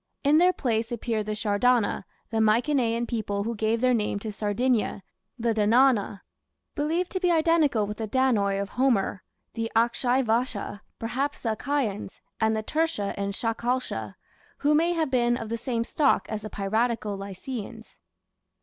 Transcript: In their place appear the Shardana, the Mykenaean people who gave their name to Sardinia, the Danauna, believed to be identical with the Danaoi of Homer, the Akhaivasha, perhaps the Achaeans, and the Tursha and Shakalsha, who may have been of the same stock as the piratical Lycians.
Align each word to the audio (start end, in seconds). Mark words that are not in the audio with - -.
In 0.23 0.39
their 0.39 0.51
place 0.51 0.91
appear 0.91 1.23
the 1.23 1.33
Shardana, 1.35 2.05
the 2.31 2.39
Mykenaean 2.39 3.07
people 3.07 3.43
who 3.43 3.53
gave 3.53 3.81
their 3.81 3.93
name 3.93 4.17
to 4.21 4.31
Sardinia, 4.31 5.03
the 5.37 5.53
Danauna, 5.53 6.21
believed 6.73 7.11
to 7.11 7.19
be 7.19 7.29
identical 7.29 7.85
with 7.85 7.97
the 7.97 8.07
Danaoi 8.07 8.59
of 8.59 8.69
Homer, 8.69 9.21
the 9.53 9.71
Akhaivasha, 9.75 10.81
perhaps 10.97 11.41
the 11.41 11.51
Achaeans, 11.51 12.19
and 12.39 12.55
the 12.57 12.63
Tursha 12.63 13.13
and 13.15 13.35
Shakalsha, 13.35 14.15
who 14.57 14.73
may 14.73 14.93
have 14.93 15.11
been 15.11 15.37
of 15.37 15.49
the 15.49 15.57
same 15.59 15.83
stock 15.83 16.25
as 16.29 16.41
the 16.41 16.49
piratical 16.49 17.15
Lycians. 17.15 17.99